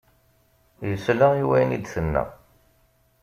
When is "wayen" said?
1.47-1.75